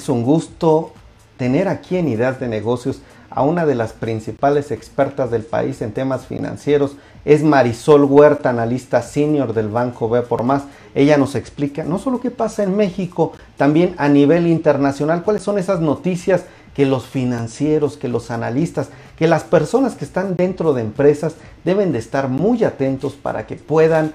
[0.00, 0.94] Es un gusto
[1.36, 5.92] tener aquí en Ideas de Negocios a una de las principales expertas del país en
[5.92, 6.96] temas financieros.
[7.26, 10.62] Es Marisol Huerta, analista senior del Banco B por Más.
[10.94, 15.58] Ella nos explica no solo qué pasa en México, también a nivel internacional, cuáles son
[15.58, 18.88] esas noticias que los financieros, que los analistas,
[19.18, 23.56] que las personas que están dentro de empresas deben de estar muy atentos para que
[23.56, 24.14] puedan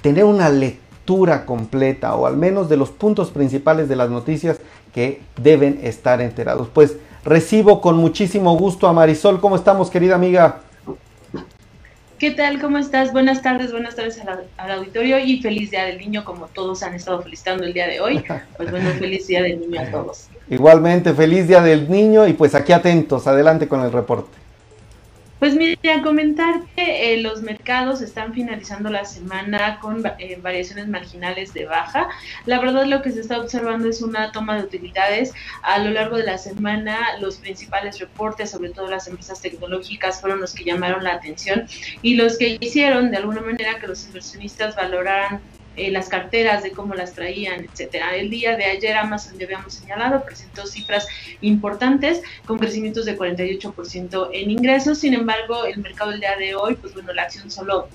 [0.00, 0.90] tener una lectura
[1.44, 4.58] completa o al menos de los puntos principales de las noticias
[4.94, 6.68] que deben estar enterados.
[6.72, 9.40] Pues recibo con muchísimo gusto a Marisol.
[9.40, 10.60] ¿Cómo estamos, querida amiga?
[12.18, 12.60] ¿Qué tal?
[12.60, 13.12] ¿Cómo estás?
[13.12, 14.20] Buenas tardes, buenas tardes
[14.58, 17.98] al, auditorio y feliz Día del Niño, como todos han estado felicitando el día de
[18.00, 18.22] hoy.
[18.58, 20.28] Pues bueno, feliz Día del Niño a todos.
[20.50, 24.39] Igualmente, feliz Día del Niño y pues aquí atentos, adelante con el reporte.
[25.40, 31.54] Pues mira, comentar que eh, los mercados están finalizando la semana con eh, variaciones marginales
[31.54, 32.10] de baja.
[32.44, 35.32] La verdad lo que se está observando es una toma de utilidades.
[35.62, 40.42] A lo largo de la semana los principales reportes, sobre todo las empresas tecnológicas, fueron
[40.42, 41.66] los que llamaron la atención
[42.02, 45.40] y los que hicieron de alguna manera que los inversionistas valoraran
[45.80, 48.14] eh, las carteras, de cómo las traían, etcétera.
[48.14, 51.06] El día de ayer Amazon, ya habíamos señalado, presentó cifras
[51.40, 54.98] importantes con crecimientos de 48% en ingresos.
[54.98, 57.88] Sin embargo, el mercado el día de hoy, pues bueno, la acción solo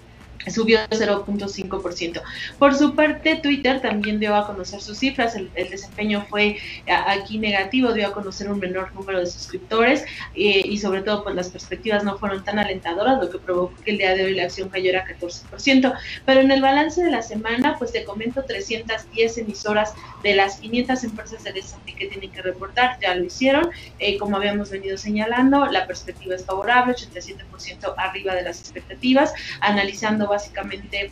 [0.48, 2.22] subió 0.5%.
[2.60, 7.94] Por su parte, Twitter también dio a conocer sus cifras, el, desempeño fue aquí negativo,
[7.94, 10.04] dio a conocer un menor número de suscriptores
[10.36, 13.92] eh, y sobre todo pues las perspectivas no fueron tan alentadoras, lo que provocó que
[13.92, 15.94] el día de hoy la acción cayera 14%.
[16.26, 21.04] Pero en el balance de la semana, pues te comento 310 emisoras de las 500
[21.04, 25.66] empresas de S&P que tienen que reportar, ya lo hicieron, eh, como habíamos venido señalando,
[25.68, 31.12] la perspectiva es favorable, 87% arriba de las expectativas, analizando básicamente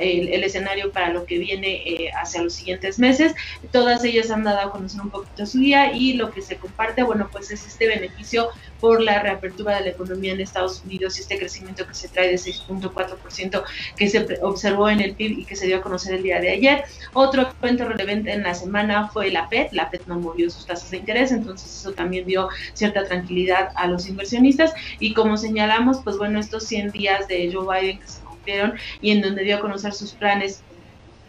[0.00, 3.34] el, escenario para lo que viene eh, hacia los siguientes meses.
[3.72, 7.02] Todas ellas han dado a conocer un poquito su día y lo que se comparte,
[7.02, 8.48] bueno, pues es este beneficio
[8.80, 12.28] por la reapertura de la economía en Estados Unidos y este crecimiento que se trae
[12.28, 13.62] de 6.4%
[13.96, 16.50] que se observó en el PIB y que se dio a conocer el día de
[16.50, 16.84] ayer.
[17.12, 19.68] Otro evento relevante en la semana fue la FED.
[19.72, 23.86] La FED no movió sus tasas de interés, entonces eso también dio cierta tranquilidad a
[23.86, 24.72] los inversionistas.
[24.98, 28.20] Y como señalamos, pues bueno, estos 100 días de Joe Biden que se
[29.00, 30.64] y en donde dio a conocer sus planes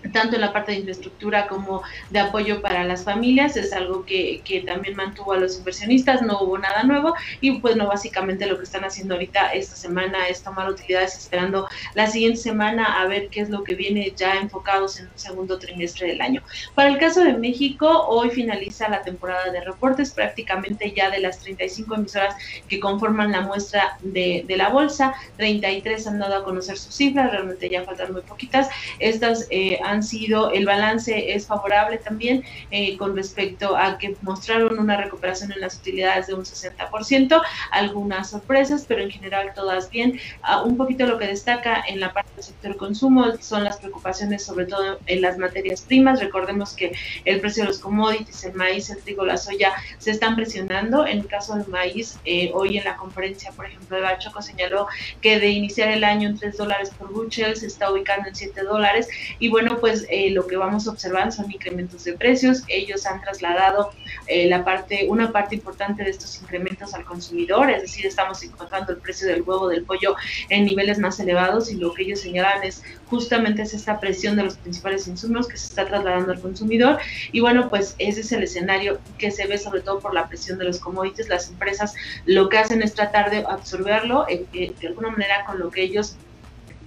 [0.10, 4.42] tanto en la parte de infraestructura como de apoyo para las familias, es algo que,
[4.44, 8.58] que, también mantuvo a los inversionistas, no hubo nada nuevo y pues no, básicamente lo
[8.58, 13.30] que están haciendo ahorita esta semana es tomar utilidades esperando la siguiente semana a ver
[13.30, 16.44] qué es lo que viene ya enfocados en un segundo trimestre del año.
[16.76, 21.40] Para el caso de México, hoy finaliza la temporada de reportes prácticamente ya de las
[21.40, 22.36] 35 emisoras
[22.68, 27.32] que conforman la muestra de, de la bolsa, 33 han dado a conocer sus cifras,
[27.32, 28.70] realmente ya faltan muy poquitas,
[29.00, 34.80] estas eh, han sido, el balance es favorable también eh, con respecto a que mostraron
[34.80, 37.42] una recuperación en las utilidades de un 60%,
[37.72, 40.20] algunas sorpresas, pero en general todas bien.
[40.42, 44.44] Ah, un poquito lo que destaca en la parte del sector consumo son las preocupaciones
[44.44, 46.20] sobre todo en las materias primas.
[46.20, 46.94] Recordemos que
[47.26, 51.06] el precio de los commodities, el maíz, el trigo, la soya, se están presionando.
[51.06, 54.88] En el caso del maíz, eh, hoy en la conferencia, por ejemplo, de Bachoco señaló
[55.22, 58.64] que de iniciar el año en 3 dólares por bushel se está ubicando en 7
[58.64, 59.08] dólares.
[59.40, 62.64] Y bueno, pues eh, lo que vamos a observar son incrementos de precios.
[62.70, 63.92] Ellos han trasladado
[64.28, 68.94] eh, la parte, una parte importante de estos incrementos al consumidor, es decir, estamos encontrando
[68.94, 70.16] el precio del huevo, del pollo
[70.50, 74.44] en niveles más elevados y lo que ellos señalan es justamente es esta presión de
[74.44, 77.00] los principales insumos que se está trasladando al consumidor.
[77.32, 80.58] Y bueno, pues ese es el escenario que se ve sobre todo por la presión
[80.58, 81.28] de los commodities.
[81.28, 81.94] Las empresas
[82.26, 86.16] lo que hacen es tratar de absorberlo eh, de alguna manera con lo que ellos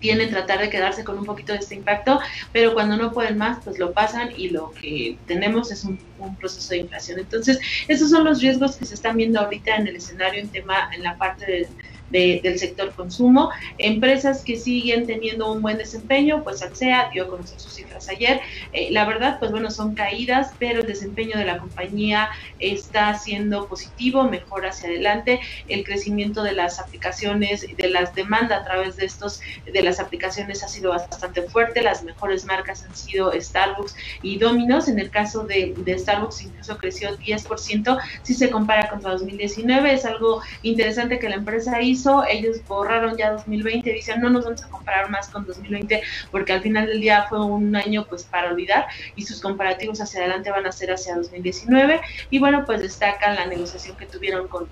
[0.04, 2.20] tienen tratar de quedarse con un poquito de este impacto,
[2.52, 5.98] pero cuando no pueden más, pues lo pasan y lo que tenemos es un,
[6.38, 7.18] proceso de inflación.
[7.18, 10.90] Entonces, esos son los riesgos que se están viendo ahorita en el escenario en tema,
[10.94, 11.68] en la parte de
[12.10, 13.50] del sector consumo.
[13.78, 18.40] Empresas que siguen teniendo un buen desempeño, pues Axea dio a conocer sus cifras ayer.
[18.72, 23.66] Eh, la verdad, pues bueno, son caídas, pero el desempeño de la compañía está siendo
[23.66, 25.40] positivo, mejor hacia adelante.
[25.68, 29.40] El crecimiento de las aplicaciones, de las demandas a través de estos,
[29.70, 31.82] de las aplicaciones ha sido bastante fuerte.
[31.82, 34.88] Las mejores marcas han sido Starbucks y Domino's.
[34.88, 39.92] En el caso de, Starbucks incluso creció 10% si se compara con 2019.
[39.92, 44.44] Es algo interesante que la empresa hizo hizo, ellos borraron ya 2020, dicen no nos
[44.44, 48.24] vamos a comparar más con 2020 porque al final del día fue un año pues
[48.24, 48.86] para olvidar
[49.16, 52.00] y sus comparativos hacia adelante van a ser hacia 2019
[52.30, 54.68] y bueno pues destacan la negociación que tuvieron con,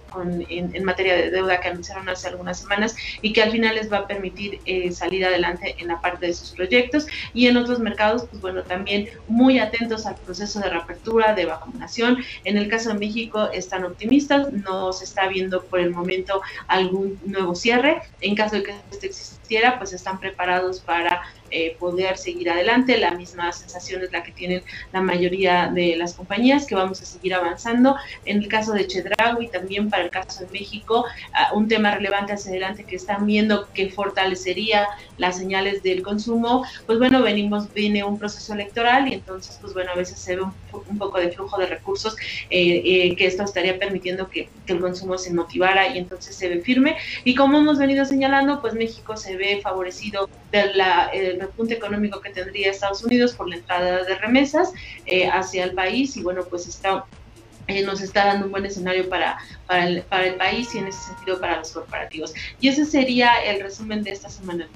[0.48, 3.98] en, materia de deuda que anunciaron hace algunas semanas y que al final les va
[3.98, 8.26] a permitir eh, salir adelante en la parte de sus proyectos y en otros mercados
[8.28, 12.18] pues bueno también muy atentos al proceso de reapertura, de vacunación.
[12.44, 17.11] En el caso de México están optimistas, no se está viendo por el momento algún
[17.24, 18.02] nuevo cierre.
[18.20, 22.96] En caso de que este existiera, pues están preparados para eh, poder seguir adelante.
[22.98, 24.62] La misma sensación es la que tienen
[24.92, 27.96] la mayoría de las compañías, que vamos a seguir avanzando.
[28.24, 31.04] En el caso de Chedraui, también para el caso de México,
[31.34, 34.88] ah, un tema relevante hacia adelante que están viendo que fortalecería
[35.18, 39.92] las señales del consumo, pues bueno, venimos, viene un proceso electoral y entonces, pues bueno,
[39.92, 42.16] a veces se ve un, poco de flujo de recursos,
[42.50, 46.48] eh, eh, que esto estaría permitiendo que, que el consumo se motivara y entonces se
[46.48, 46.96] ve firme.
[47.24, 52.70] Y como hemos venido señalando, pues México se ve favorecido del repunte económico que tendría
[52.70, 54.72] Estados Unidos por la entrada de remesas
[55.06, 57.06] eh, hacia el país y bueno, pues está
[57.68, 60.88] eh, nos está dando un buen escenario para, para, el, para el país y en
[60.88, 62.34] ese sentido para los corporativos.
[62.60, 64.68] Y ese sería el resumen de esta semana.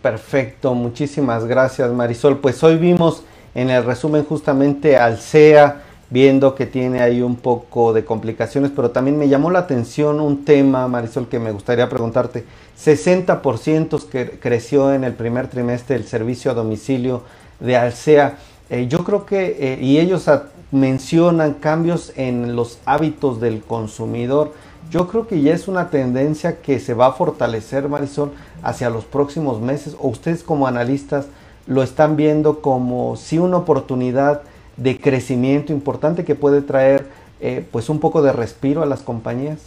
[0.00, 2.38] Perfecto, muchísimas gracias Marisol.
[2.38, 7.92] Pues hoy vimos en el resumen justamente al CEA viendo que tiene ahí un poco
[7.92, 12.44] de complicaciones, pero también me llamó la atención un tema, Marisol, que me gustaría preguntarte.
[12.78, 17.22] 60% que creció en el primer trimestre el servicio a domicilio
[17.60, 18.38] de Alsea.
[18.70, 20.28] Eh, yo creo que, eh, y ellos
[20.72, 24.52] mencionan cambios en los hábitos del consumidor.
[24.90, 29.04] Yo creo que ya es una tendencia que se va a fortalecer, Marisol, hacia los
[29.04, 29.94] próximos meses.
[30.00, 31.26] ¿O ustedes como analistas
[31.66, 34.42] lo están viendo como si una oportunidad
[34.80, 37.06] de crecimiento importante que puede traer
[37.40, 39.58] eh, pues un poco de respiro a las compañías?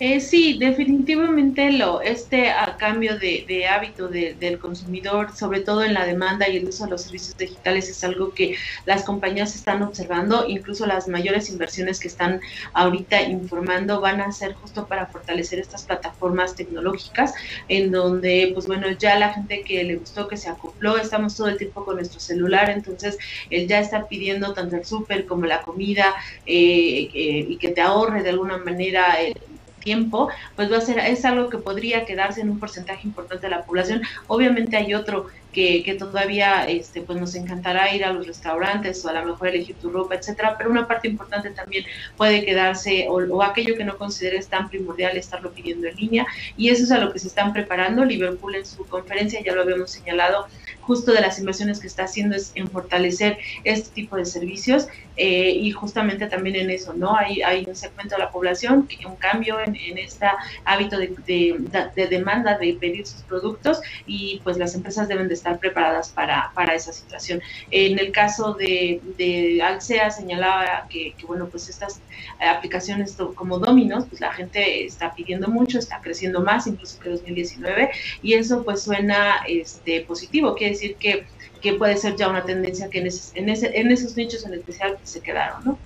[0.00, 6.48] Eh, sí, definitivamente lo, este cambio de, hábito del consumidor, sobre todo en la demanda
[6.48, 8.54] y el uso de los servicios digitales, es algo que
[8.86, 10.46] las compañías están observando.
[10.46, 12.40] Incluso las mayores inversiones que están
[12.74, 17.34] ahorita informando van a ser justo para fortalecer estas plataformas tecnológicas,
[17.66, 21.48] en donde, pues bueno, ya la gente que le gustó, que se acopló, estamos todo
[21.48, 23.18] el tiempo con nuestro celular, entonces
[23.50, 26.14] él ya está pidiendo tanto el súper como la comida
[26.46, 29.34] eh, eh, y que te ahorre de alguna manera el
[29.78, 33.50] tiempo, pues va a ser, es algo que podría quedarse en un porcentaje importante de
[33.50, 34.02] la población.
[34.26, 39.08] Obviamente hay otro que, que, todavía este, pues nos encantará ir a los restaurantes o
[39.08, 41.84] a lo mejor elegir tu ropa, etcétera, pero una parte importante también
[42.16, 46.84] puede quedarse o, aquello que no consideres tan primordial estarlo pidiendo en línea y eso
[46.84, 48.04] es a lo que se están preparando.
[48.04, 50.46] Liverpool en su conferencia ya lo habíamos señalado,
[50.88, 54.86] justo de las inversiones que está haciendo es en fortalecer este tipo de servicios
[55.16, 57.14] eh, y justamente también en eso, ¿no?
[57.14, 60.26] Hay, hay un segmento de la población, que, un cambio en, en este
[60.64, 61.58] hábito de, de,
[61.94, 66.50] de demanda de pedir sus productos y pues las empresas deben de estar preparadas para,
[66.54, 67.40] para esa situación.
[67.70, 72.00] En el caso de, de Alsea señalaba que, bueno, pues estas
[72.40, 77.90] aplicaciones como Dominos, pues la gente está pidiendo mucho, está creciendo más incluso que 2019
[78.22, 81.26] y eso pues suena este, positivo, quiere decir que,
[81.60, 84.98] que puede ser ya una tendencia que en, en, ese, en esos nichos en especial
[85.02, 85.78] se quedaron, ¿no?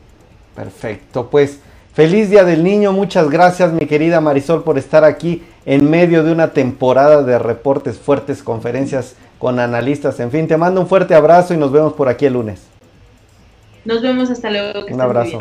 [0.55, 1.58] Perfecto, pues
[1.94, 6.32] feliz Día del Niño, muchas gracias mi querida Marisol por estar aquí en medio de
[6.32, 10.21] una temporada de reportes fuertes, conferencias con analistas.
[10.21, 12.62] En fin, te mando un fuerte abrazo y nos vemos por aquí el lunes.
[13.85, 14.87] Nos vemos hasta luego.
[14.89, 15.41] un abrazo.